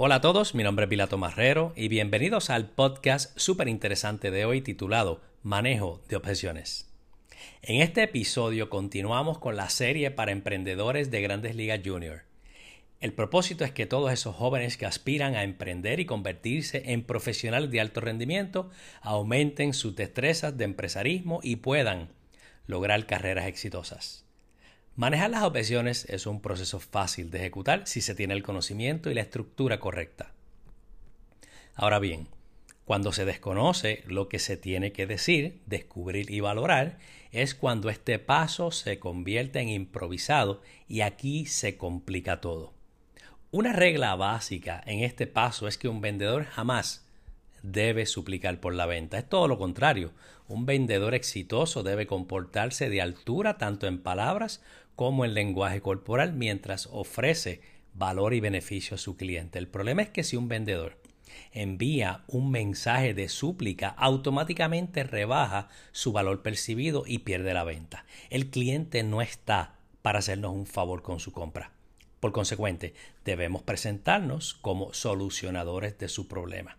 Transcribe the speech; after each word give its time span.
Hola 0.00 0.14
a 0.14 0.20
todos, 0.20 0.54
mi 0.54 0.62
nombre 0.62 0.84
es 0.84 0.90
Pilato 0.90 1.18
Marrero 1.18 1.72
y 1.74 1.88
bienvenidos 1.88 2.50
al 2.50 2.70
podcast 2.70 3.36
súper 3.36 3.66
interesante 3.66 4.30
de 4.30 4.44
hoy 4.44 4.60
titulado 4.60 5.20
Manejo 5.42 6.00
de 6.08 6.14
Objeciones. 6.14 6.88
En 7.62 7.82
este 7.82 8.04
episodio 8.04 8.70
continuamos 8.70 9.38
con 9.38 9.56
la 9.56 9.68
serie 9.70 10.12
para 10.12 10.30
emprendedores 10.30 11.10
de 11.10 11.20
Grandes 11.20 11.56
Ligas 11.56 11.80
Junior. 11.84 12.22
El 13.00 13.12
propósito 13.12 13.64
es 13.64 13.72
que 13.72 13.86
todos 13.86 14.12
esos 14.12 14.36
jóvenes 14.36 14.76
que 14.76 14.86
aspiran 14.86 15.34
a 15.34 15.42
emprender 15.42 15.98
y 15.98 16.06
convertirse 16.06 16.92
en 16.92 17.02
profesionales 17.02 17.72
de 17.72 17.80
alto 17.80 18.00
rendimiento 18.00 18.70
aumenten 19.00 19.74
sus 19.74 19.96
destrezas 19.96 20.56
de 20.56 20.62
empresarismo 20.62 21.40
y 21.42 21.56
puedan 21.56 22.10
lograr 22.68 23.04
carreras 23.06 23.46
exitosas. 23.46 24.27
Manejar 24.98 25.30
las 25.30 25.44
objeciones 25.44 26.06
es 26.06 26.26
un 26.26 26.40
proceso 26.40 26.80
fácil 26.80 27.30
de 27.30 27.38
ejecutar 27.38 27.86
si 27.86 28.00
se 28.00 28.16
tiene 28.16 28.34
el 28.34 28.42
conocimiento 28.42 29.08
y 29.08 29.14
la 29.14 29.20
estructura 29.20 29.78
correcta. 29.78 30.32
Ahora 31.76 32.00
bien, 32.00 32.26
cuando 32.84 33.12
se 33.12 33.24
desconoce 33.24 34.02
lo 34.08 34.28
que 34.28 34.40
se 34.40 34.56
tiene 34.56 34.90
que 34.90 35.06
decir, 35.06 35.60
descubrir 35.66 36.32
y 36.32 36.40
valorar, 36.40 36.98
es 37.30 37.54
cuando 37.54 37.90
este 37.90 38.18
paso 38.18 38.72
se 38.72 38.98
convierte 38.98 39.60
en 39.60 39.68
improvisado 39.68 40.62
y 40.88 41.02
aquí 41.02 41.46
se 41.46 41.76
complica 41.76 42.40
todo. 42.40 42.74
Una 43.52 43.72
regla 43.72 44.16
básica 44.16 44.82
en 44.84 45.04
este 45.04 45.28
paso 45.28 45.68
es 45.68 45.78
que 45.78 45.86
un 45.86 46.00
vendedor 46.00 46.42
jamás 46.46 47.07
debe 47.72 48.06
suplicar 48.06 48.60
por 48.60 48.74
la 48.74 48.86
venta. 48.86 49.18
Es 49.18 49.28
todo 49.28 49.48
lo 49.48 49.58
contrario. 49.58 50.12
Un 50.48 50.66
vendedor 50.66 51.14
exitoso 51.14 51.82
debe 51.82 52.06
comportarse 52.06 52.88
de 52.88 53.02
altura 53.02 53.58
tanto 53.58 53.86
en 53.86 53.98
palabras 53.98 54.62
como 54.96 55.24
en 55.24 55.34
lenguaje 55.34 55.80
corporal 55.80 56.32
mientras 56.32 56.88
ofrece 56.90 57.60
valor 57.94 58.34
y 58.34 58.40
beneficio 58.40 58.94
a 58.94 58.98
su 58.98 59.16
cliente. 59.16 59.58
El 59.58 59.68
problema 59.68 60.02
es 60.02 60.08
que 60.08 60.24
si 60.24 60.36
un 60.36 60.48
vendedor 60.48 60.98
envía 61.52 62.24
un 62.26 62.50
mensaje 62.50 63.14
de 63.14 63.28
súplica, 63.28 63.88
automáticamente 63.88 65.04
rebaja 65.04 65.68
su 65.92 66.12
valor 66.12 66.42
percibido 66.42 67.04
y 67.06 67.18
pierde 67.18 67.54
la 67.54 67.64
venta. 67.64 68.06
El 68.30 68.50
cliente 68.50 69.02
no 69.02 69.22
está 69.22 69.76
para 70.02 70.20
hacernos 70.20 70.54
un 70.54 70.66
favor 70.66 71.02
con 71.02 71.20
su 71.20 71.32
compra. 71.32 71.72
Por 72.20 72.32
consecuente, 72.32 72.94
debemos 73.24 73.62
presentarnos 73.62 74.54
como 74.54 74.92
solucionadores 74.92 75.98
de 75.98 76.08
su 76.08 76.26
problema. 76.26 76.76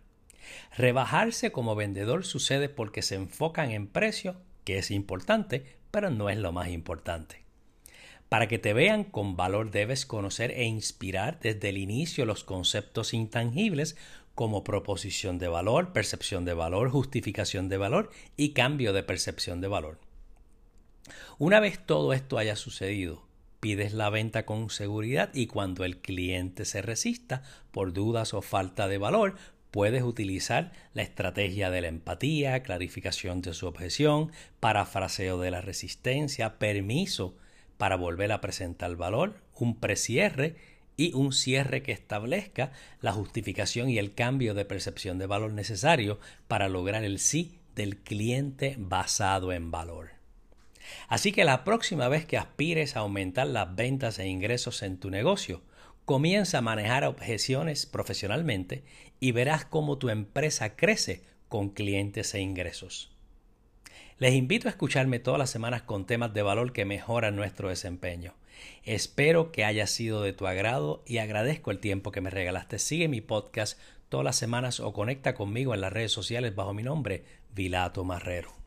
Rebajarse 0.76 1.52
como 1.52 1.74
vendedor 1.74 2.24
sucede 2.24 2.68
porque 2.68 3.02
se 3.02 3.16
enfocan 3.16 3.70
en 3.70 3.86
precio, 3.86 4.36
que 4.64 4.78
es 4.78 4.90
importante, 4.90 5.78
pero 5.90 6.10
no 6.10 6.30
es 6.30 6.38
lo 6.38 6.52
más 6.52 6.68
importante. 6.68 7.44
Para 8.28 8.46
que 8.46 8.60
te 8.60 8.72
vean 8.72 9.02
con 9.02 9.36
valor 9.36 9.72
debes 9.72 10.06
conocer 10.06 10.52
e 10.52 10.64
inspirar 10.64 11.40
desde 11.40 11.70
el 11.70 11.78
inicio 11.78 12.24
los 12.24 12.44
conceptos 12.44 13.12
intangibles 13.12 13.96
como 14.36 14.62
proposición 14.62 15.38
de 15.38 15.48
valor, 15.48 15.92
percepción 15.92 16.44
de 16.44 16.54
valor, 16.54 16.90
justificación 16.90 17.68
de 17.68 17.76
valor 17.76 18.10
y 18.36 18.50
cambio 18.50 18.92
de 18.92 19.02
percepción 19.02 19.60
de 19.60 19.68
valor. 19.68 19.98
Una 21.38 21.58
vez 21.58 21.84
todo 21.84 22.12
esto 22.12 22.38
haya 22.38 22.54
sucedido, 22.54 23.26
pides 23.58 23.92
la 23.92 24.10
venta 24.10 24.46
con 24.46 24.70
seguridad 24.70 25.30
y 25.34 25.46
cuando 25.46 25.84
el 25.84 25.98
cliente 25.98 26.64
se 26.64 26.82
resista 26.82 27.42
por 27.72 27.92
dudas 27.92 28.32
o 28.32 28.42
falta 28.42 28.88
de 28.88 28.98
valor, 28.98 29.34
Puedes 29.70 30.02
utilizar 30.02 30.72
la 30.94 31.02
estrategia 31.02 31.70
de 31.70 31.80
la 31.80 31.88
empatía, 31.88 32.62
clarificación 32.62 33.40
de 33.40 33.54
su 33.54 33.66
objeción, 33.66 34.32
parafraseo 34.58 35.38
de 35.38 35.50
la 35.50 35.60
resistencia, 35.60 36.58
permiso 36.58 37.36
para 37.78 37.96
volver 37.96 38.32
a 38.32 38.40
presentar 38.40 38.96
valor, 38.96 39.36
un 39.54 39.78
precierre 39.78 40.56
y 40.96 41.14
un 41.14 41.32
cierre 41.32 41.82
que 41.82 41.92
establezca 41.92 42.72
la 43.00 43.12
justificación 43.12 43.88
y 43.88 43.98
el 43.98 44.12
cambio 44.12 44.54
de 44.54 44.64
percepción 44.64 45.18
de 45.18 45.26
valor 45.26 45.52
necesario 45.52 46.18
para 46.46 46.68
lograr 46.68 47.04
el 47.04 47.18
sí 47.18 47.58
del 47.74 47.96
cliente 47.96 48.74
basado 48.78 49.52
en 49.52 49.70
valor. 49.70 50.19
Así 51.08 51.32
que 51.32 51.44
la 51.44 51.64
próxima 51.64 52.08
vez 52.08 52.26
que 52.26 52.38
aspires 52.38 52.96
a 52.96 53.00
aumentar 53.00 53.46
las 53.46 53.74
ventas 53.74 54.18
e 54.18 54.26
ingresos 54.26 54.82
en 54.82 54.98
tu 54.98 55.10
negocio, 55.10 55.62
Comienza 56.10 56.58
a 56.58 56.60
manejar 56.60 57.04
objeciones 57.04 57.86
profesionalmente 57.86 58.82
y 59.20 59.30
verás 59.30 59.64
cómo 59.64 59.96
tu 59.96 60.08
empresa 60.08 60.74
crece 60.74 61.22
con 61.48 61.70
clientes 61.70 62.34
e 62.34 62.40
ingresos. 62.40 63.12
Les 64.18 64.34
invito 64.34 64.66
a 64.66 64.72
escucharme 64.72 65.20
todas 65.20 65.38
las 65.38 65.50
semanas 65.50 65.82
con 65.82 66.06
temas 66.06 66.34
de 66.34 66.42
valor 66.42 66.72
que 66.72 66.84
mejoran 66.84 67.36
nuestro 67.36 67.68
desempeño. 67.68 68.34
Espero 68.82 69.52
que 69.52 69.64
haya 69.64 69.86
sido 69.86 70.22
de 70.22 70.32
tu 70.32 70.48
agrado 70.48 71.04
y 71.06 71.18
agradezco 71.18 71.70
el 71.70 71.78
tiempo 71.78 72.10
que 72.10 72.20
me 72.20 72.30
regalaste. 72.30 72.80
Sigue 72.80 73.06
mi 73.06 73.20
podcast 73.20 73.78
todas 74.08 74.24
las 74.24 74.34
semanas 74.34 74.80
o 74.80 74.92
conecta 74.92 75.34
conmigo 75.34 75.74
en 75.74 75.80
las 75.80 75.92
redes 75.92 76.10
sociales 76.10 76.56
bajo 76.56 76.74
mi 76.74 76.82
nombre, 76.82 77.24
Vilato 77.54 78.02
Marrero. 78.02 78.59